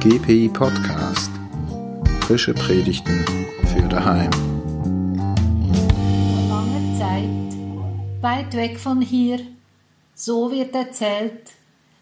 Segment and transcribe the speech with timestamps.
[0.00, 1.30] GPI Podcast.
[2.22, 3.22] Frische Predigten
[3.66, 4.30] für daheim.
[5.92, 9.40] Vor langer Zeit, weit weg von hier,
[10.14, 11.50] so wird erzählt,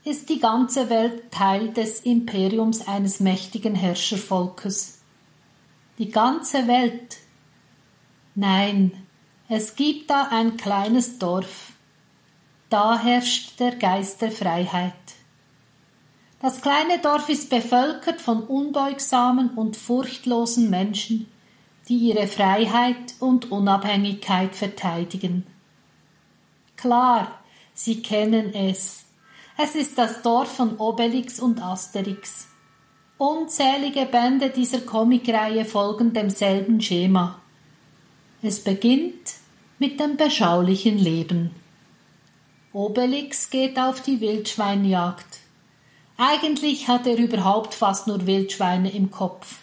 [0.05, 5.01] ist die ganze Welt Teil des Imperiums eines mächtigen Herrschervolkes.
[5.99, 7.17] Die ganze Welt.
[8.37, 8.93] Nein,
[9.49, 11.73] es gibt da ein kleines Dorf.
[12.71, 14.95] Da herrscht der Geist der Freiheit.
[16.41, 21.27] Das kleine Dorf ist bevölkert von unbeugsamen und furchtlosen Menschen,
[21.89, 25.45] die ihre Freiheit und Unabhängigkeit verteidigen.
[26.77, 27.33] Klar,
[27.75, 29.05] Sie kennen es.
[29.57, 32.49] Es ist das Dorf von Obelix und Asterix.
[33.19, 37.41] Unzählige Bände dieser Comicreihe folgen demselben Schema.
[38.43, 39.35] Es beginnt
[39.81, 41.51] mit dem beschaulichen Leben.
[42.73, 45.41] Obelix geht auf die Wildschweinjagd.
[46.21, 49.59] Eigentlich hat er überhaupt fast nur Wildschweine im Kopf.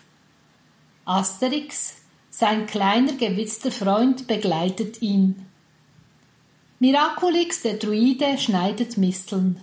[1.03, 1.95] Asterix,
[2.29, 5.45] sein kleiner gewitzter Freund, begleitet ihn.
[6.79, 9.59] Miraculix, der Druide, schneidet Misteln.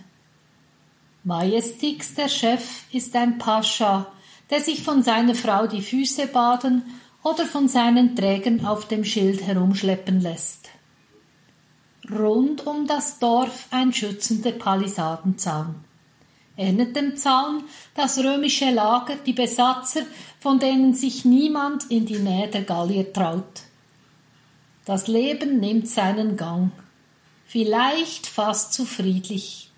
[1.23, 4.11] Majestix, der Chef, ist ein Pascha,
[4.51, 6.83] der sich von seiner Frau die Füße baden
[7.23, 10.69] oder von seinen Trägern auf dem Schild herumschleppen lässt.
[12.11, 15.83] Rund um das Dorf ein schützender Palisadenzaun
[16.57, 17.63] ähnelt dem Zaun
[17.95, 20.01] das römische Lager, die Besatzer,
[20.39, 23.61] von denen sich niemand in die Nähe der Gallier traut.
[24.85, 26.71] Das Leben nimmt seinen Gang,
[27.45, 29.71] vielleicht fast zu friedlich.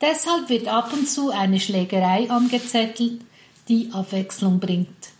[0.00, 3.20] Deshalb wird ab und zu eine Schlägerei angezettelt,
[3.68, 5.10] die Abwechslung bringt.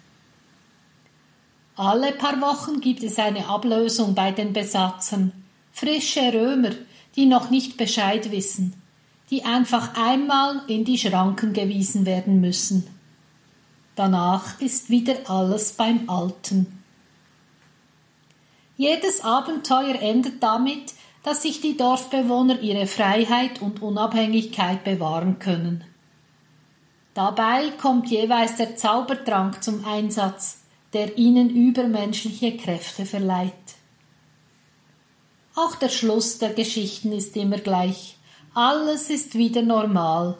[1.76, 5.32] Alle paar Wochen gibt es eine Ablösung bei den Besatzern,
[5.72, 6.72] frische Römer,
[7.16, 8.79] die noch nicht Bescheid wissen,
[9.30, 12.86] die einfach einmal in die Schranken gewiesen werden müssen.
[13.94, 16.82] Danach ist wieder alles beim Alten.
[18.76, 25.84] Jedes Abenteuer endet damit, dass sich die Dorfbewohner ihre Freiheit und Unabhängigkeit bewahren können.
[27.14, 30.60] Dabei kommt jeweils der Zaubertrank zum Einsatz,
[30.92, 33.52] der ihnen übermenschliche Kräfte verleiht.
[35.54, 38.16] Auch der Schluss der Geschichten ist immer gleich.
[38.54, 40.36] Alles ist wieder normal.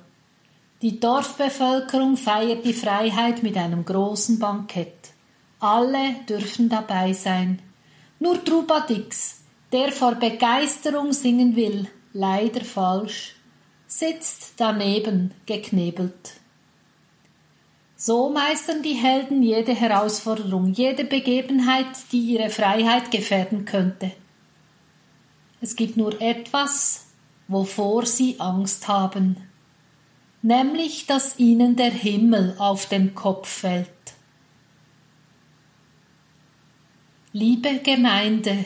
[0.82, 5.10] Die Dorfbevölkerung feiert die Freiheit mit einem großen Bankett.
[5.60, 7.60] Alle dürfen dabei sein.
[8.18, 13.36] Nur Trubadix, der vor Begeisterung singen will, leider falsch,
[13.86, 16.32] sitzt daneben geknebelt.
[17.96, 24.10] So meistern die Helden jede Herausforderung, jede Begebenheit, die ihre Freiheit gefährden könnte.
[25.60, 27.09] Es gibt nur etwas,
[27.50, 29.36] wovor sie Angst haben,
[30.40, 33.88] nämlich dass ihnen der Himmel auf den Kopf fällt.
[37.32, 38.64] Liebe Gemeinde,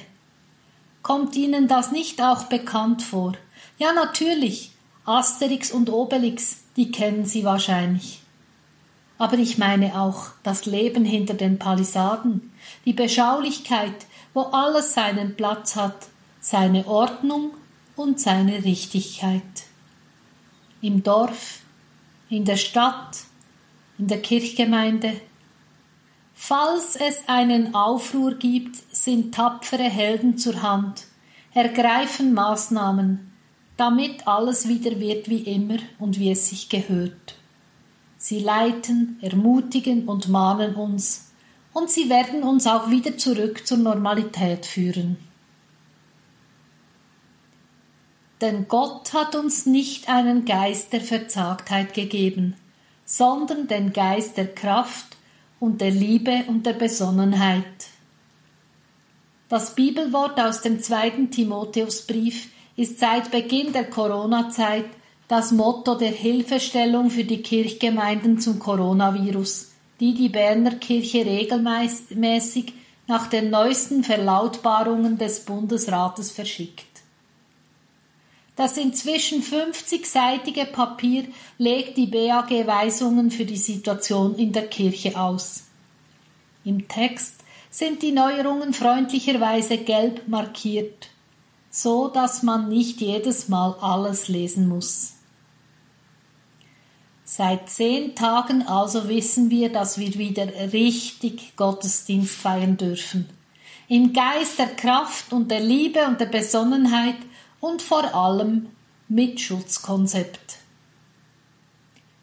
[1.02, 3.34] kommt Ihnen das nicht auch bekannt vor?
[3.76, 4.72] Ja, natürlich,
[5.04, 8.22] Asterix und Obelix, die kennen Sie wahrscheinlich.
[9.18, 12.52] Aber ich meine auch das Leben hinter den Palisaden,
[12.84, 16.08] die Beschaulichkeit, wo alles seinen Platz hat,
[16.40, 17.52] seine Ordnung
[17.96, 19.42] und seine Richtigkeit.
[20.80, 21.60] Im Dorf,
[22.28, 23.18] in der Stadt,
[23.98, 25.20] in der Kirchgemeinde.
[26.34, 31.04] Falls es einen Aufruhr gibt, sind tapfere Helden zur Hand,
[31.52, 33.32] ergreifen Maßnahmen,
[33.76, 37.36] damit alles wieder wird wie immer und wie es sich gehört.
[38.18, 41.30] Sie leiten, ermutigen und mahnen uns,
[41.72, 45.16] und sie werden uns auch wieder zurück zur Normalität führen.
[48.40, 52.56] Denn Gott hat uns nicht einen Geist der Verzagtheit gegeben,
[53.04, 55.16] sondern den Geist der Kraft
[55.60, 57.64] und der Liebe und der Besonnenheit.
[59.48, 64.86] Das Bibelwort aus dem zweiten Timotheusbrief ist seit Beginn der Corona-Zeit
[65.28, 72.72] das Motto der Hilfestellung für die Kirchgemeinden zum Coronavirus, die die Berner Kirche regelmäßig
[73.06, 76.93] nach den neuesten Verlautbarungen des Bundesrates verschickt.
[78.56, 81.24] Das inzwischen 50-seitige Papier
[81.58, 85.64] legt die BAG Weisungen für die Situation in der Kirche aus.
[86.64, 87.34] Im Text
[87.70, 91.08] sind die Neuerungen freundlicherweise gelb markiert,
[91.70, 95.14] so dass man nicht jedes Mal alles lesen muss.
[97.24, 103.28] Seit zehn Tagen also wissen wir, dass wir wieder richtig Gottesdienst feiern dürfen.
[103.88, 107.16] Im Geist der Kraft und der Liebe und der Besonnenheit
[107.64, 108.68] und vor allem
[109.08, 110.58] mit Schutzkonzept.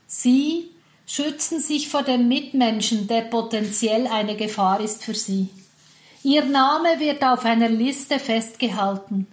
[0.06, 0.70] Sie
[1.08, 5.50] schützen sich vor dem Mitmenschen, der potenziell eine Gefahr ist für sie.
[6.22, 9.26] Ihr Name wird auf einer Liste festgehalten.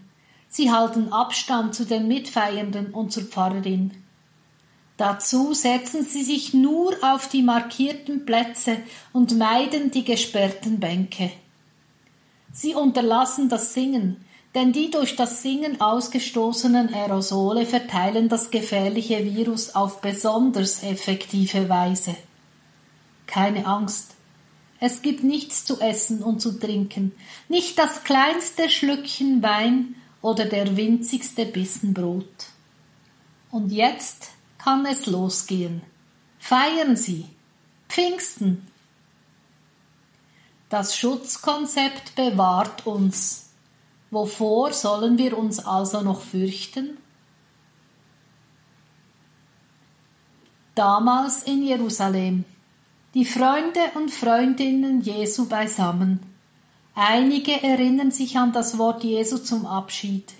[0.48, 3.92] Sie halten Abstand zu den Mitfeiernden und zur Pfarrerin.
[4.96, 8.78] Dazu setzen sie sich nur auf die markierten Plätze
[9.12, 11.30] und meiden die gesperrten Bänke.
[12.50, 14.24] Sie unterlassen das Singen,
[14.58, 22.16] denn die durch das Singen ausgestoßenen Aerosole verteilen das gefährliche Virus auf besonders effektive Weise.
[23.28, 24.16] Keine Angst.
[24.80, 27.12] Es gibt nichts zu essen und zu trinken,
[27.48, 32.46] nicht das kleinste Schlückchen Wein oder der winzigste Bissen Brot.
[33.52, 35.82] Und jetzt kann es losgehen.
[36.40, 37.26] Feiern Sie.
[37.88, 38.66] Pfingsten.
[40.68, 43.47] Das Schutzkonzept bewahrt uns.
[44.10, 46.96] Wovor sollen wir uns also noch fürchten?
[50.74, 52.44] Damals in Jerusalem.
[53.14, 56.20] Die Freunde und Freundinnen Jesu beisammen.
[56.94, 60.34] Einige erinnern sich an das Wort Jesu zum Abschied.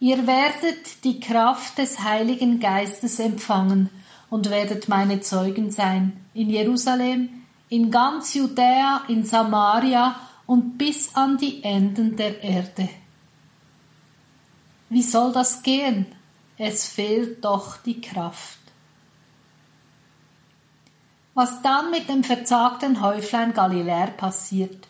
[0.00, 3.90] Ihr werdet die Kraft des Heiligen Geistes empfangen
[4.28, 7.28] und werdet meine Zeugen sein in Jerusalem,
[7.68, 12.88] in ganz Judäa, in Samaria und bis an die Enden der Erde.
[14.88, 16.06] Wie soll das gehen?
[16.56, 18.58] Es fehlt doch die Kraft.
[21.34, 24.86] Was dann mit dem verzagten Häuflein Galiläer passiert,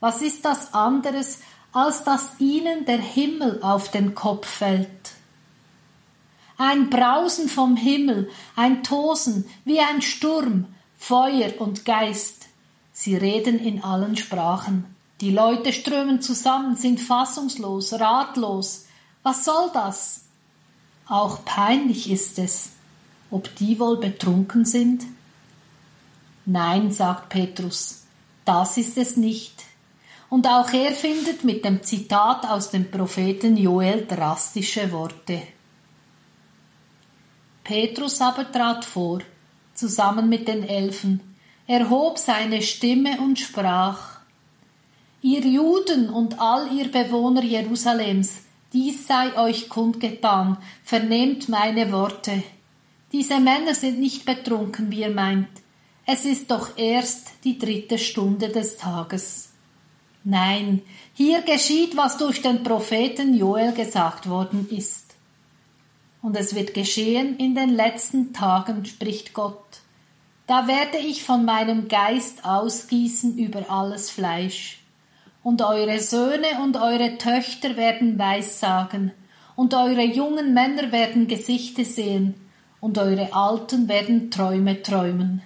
[0.00, 1.40] was ist das anderes,
[1.72, 5.12] als dass ihnen der Himmel auf den Kopf fällt?
[6.58, 10.66] Ein Brausen vom Himmel, ein Tosen wie ein Sturm,
[10.98, 12.46] Feuer und Geist.
[12.92, 14.95] Sie reden in allen Sprachen.
[15.20, 18.86] Die Leute strömen zusammen, sind fassungslos, ratlos.
[19.22, 20.24] Was soll das?
[21.08, 22.70] Auch peinlich ist es.
[23.30, 25.04] Ob die wohl betrunken sind?
[26.44, 28.04] Nein, sagt Petrus,
[28.44, 29.64] das ist es nicht.
[30.28, 35.42] Und auch er findet mit dem Zitat aus dem Propheten Joel drastische Worte.
[37.64, 39.20] Petrus aber trat vor,
[39.74, 41.20] zusammen mit den Elfen,
[41.66, 44.15] erhob seine Stimme und sprach
[45.28, 48.42] Ihr Juden und all ihr Bewohner Jerusalems,
[48.72, 52.44] dies sei euch kundgetan, vernehmt meine Worte.
[53.10, 55.48] Diese Männer sind nicht betrunken, wie ihr meint.
[56.06, 59.48] Es ist doch erst die dritte Stunde des Tages.
[60.22, 60.82] Nein,
[61.14, 65.16] hier geschieht, was durch den Propheten Joel gesagt worden ist.
[66.22, 69.80] Und es wird geschehen in den letzten Tagen, spricht Gott.
[70.46, 74.85] Da werde ich von meinem Geist ausgießen über alles Fleisch.
[75.46, 79.12] Und eure Söhne und eure Töchter werden Weissagen,
[79.54, 82.34] und eure jungen Männer werden Gesichte sehen,
[82.80, 85.42] und eure Alten werden Träume träumen.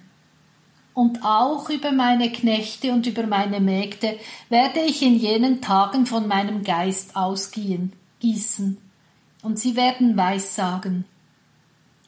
[0.95, 4.19] Und auch über meine Knechte und über meine Mägde
[4.49, 8.79] werde ich in jenen Tagen von meinem Geist ausgehen, gießen,
[9.43, 11.05] und sie werden Weissagen.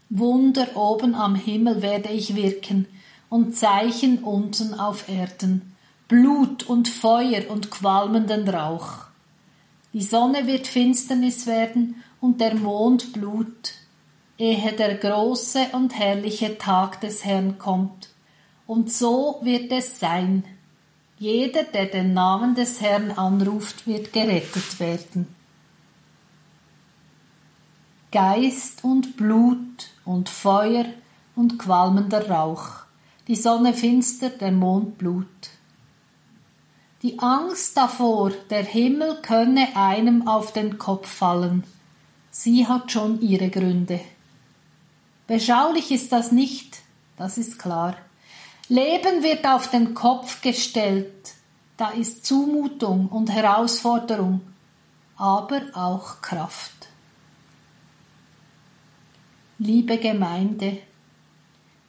[0.09, 2.87] Wunder oben am Himmel werde ich wirken
[3.29, 5.72] und Zeichen unten auf Erden,
[6.13, 9.07] Blut und Feuer und qualmenden Rauch.
[9.95, 13.73] Die Sonne wird Finsternis werden und der Mond Blut,
[14.37, 18.11] ehe der große und herrliche Tag des Herrn kommt.
[18.67, 20.45] Und so wird es sein.
[21.19, 25.35] Jeder, der den Namen des Herrn anruft, wird gerettet werden.
[28.11, 30.85] Geist und Blut und Feuer
[31.37, 32.85] und qualmender Rauch,
[33.29, 35.27] die Sonne finster, der Mond Blut.
[37.03, 41.65] Die Angst davor, der Himmel könne einem auf den Kopf fallen,
[42.31, 44.01] sie hat schon ihre Gründe.
[45.27, 46.79] Beschaulich ist das nicht,
[47.17, 47.97] das ist klar.
[48.69, 51.35] Leben wird auf den Kopf gestellt,
[51.77, 54.41] da ist Zumutung und Herausforderung,
[55.17, 56.73] aber auch Kraft.
[59.59, 60.79] Liebe Gemeinde,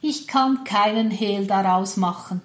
[0.02, 2.42] ich kann keinen Hehl daraus machen.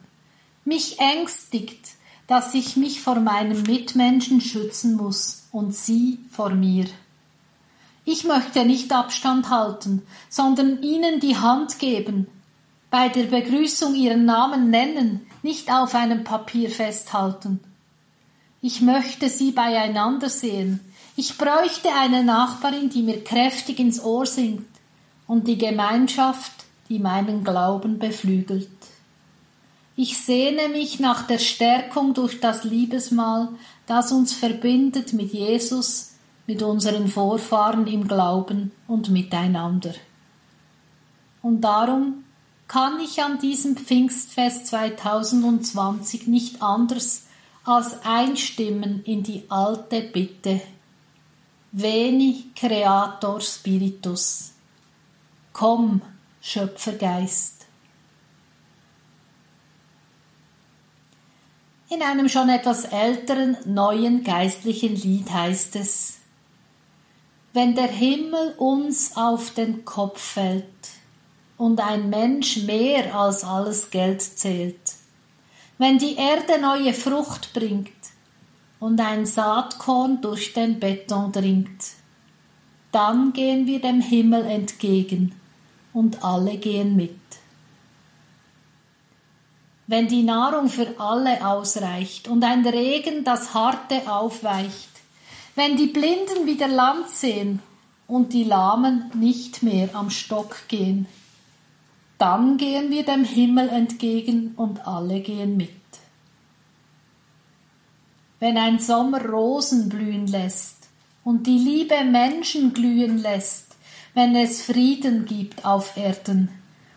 [0.67, 1.98] Mich ängstigt,
[2.29, 6.87] dass ich mich vor meinem Mitmenschen schützen muss und sie vor mir.
[8.05, 12.29] Ich möchte nicht Abstand halten, sondern ihnen die Hand geben,
[12.91, 17.61] bei der Begrüßung ihren Namen nennen, nicht auf einem Papier festhalten.
[18.61, 20.81] Ich möchte sie beieinander sehen.
[21.17, 24.67] Ich bräuchte eine Nachbarin, die mir kräftig ins Ohr singt,
[25.27, 26.53] und die Gemeinschaft,
[26.89, 28.71] die meinen Glauben beflügelt.
[30.01, 33.49] Ich sehne mich nach der Stärkung durch das Liebesmahl,
[33.89, 36.13] das uns verbindet mit Jesus,
[36.47, 39.93] mit unseren Vorfahren im Glauben und miteinander.
[41.43, 42.23] Und darum
[42.69, 47.25] kann ich an diesem Pfingstfest 2020 nicht anders
[47.65, 50.61] als einstimmen in die alte Bitte.
[51.73, 54.53] Veni Creator Spiritus.
[55.53, 56.03] Komm,
[56.41, 57.58] Schöpfergeist.
[61.91, 66.19] In einem schon etwas älteren, neuen geistlichen Lied heißt es,
[67.55, 70.67] wenn der Himmel uns auf den Kopf fällt
[71.57, 74.77] und ein Mensch mehr als alles Geld zählt,
[75.79, 77.89] wenn die Erde neue Frucht bringt
[78.81, 81.85] und ein Saatkorn durch den Beton dringt,
[82.93, 85.35] dann gehen wir dem Himmel entgegen
[85.95, 87.17] und alle gehen mit.
[89.89, 94.91] Wenn die Nahrung für alle ausreicht und ein Regen das Harte aufweicht,
[95.55, 97.63] wenn die Blinden wieder Land sehen
[98.07, 101.07] und die Lahmen nicht mehr am Stock gehen,
[102.19, 105.71] dann gehen wir dem Himmel entgegen und alle gehen mit.
[108.41, 110.87] Wenn ein Sommer Rosen blühen lässt
[111.25, 113.75] und die Liebe Menschen glühen lässt,
[114.13, 116.51] wenn es Frieden gibt auf Erden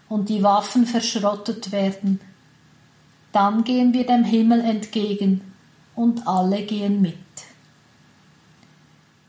[0.10, 2.20] und die Waffen verschrottet werden,
[3.32, 5.42] dann gehen wir dem Himmel entgegen
[5.96, 7.16] und alle gehen mit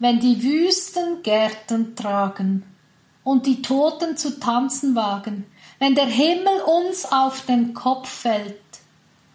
[0.03, 2.65] wenn die Wüsten Gärten tragen
[3.23, 5.47] und die Toten zu tanzen wagen,
[5.79, 8.59] wenn der Himmel uns auf den Kopf fällt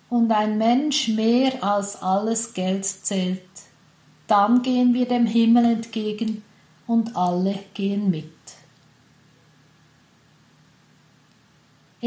[0.09, 3.47] und ein Mensch mehr als alles Geld zählt,
[4.27, 6.43] dann gehen wir dem Himmel entgegen
[6.86, 8.25] und alle gehen mit.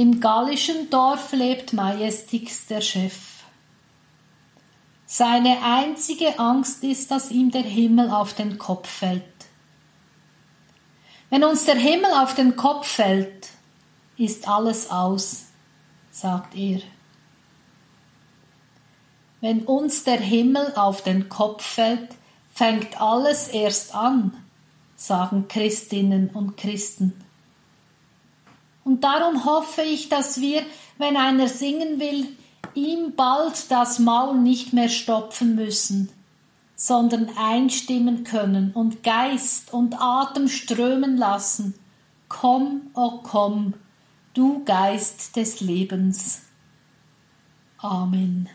[0.00, 3.19] Im gallischen Dorf lebt Majestix der Chef.
[5.04, 9.23] Seine einzige Angst ist, dass ihm der Himmel auf den Kopf fällt.
[11.28, 13.49] Wenn uns der Himmel auf den Kopf fällt,
[14.16, 15.49] ist alles aus,
[16.11, 16.80] sagt er.
[19.42, 22.09] Wenn uns der Himmel auf den Kopf fällt,
[22.54, 24.35] fängt alles erst an,
[24.97, 27.23] sagen Christinnen und Christen.
[28.84, 30.62] Und darum hoffe ich, dass wir,
[30.99, 32.28] wenn einer singen will,
[32.75, 36.10] ihm bald das Maul nicht mehr stopfen müssen,
[36.76, 41.75] sondern einstimmen können und Geist und Atem strömen lassen.
[42.28, 43.75] Komm, o oh komm,
[44.34, 46.42] du Geist des Lebens.
[47.78, 48.50] Amen.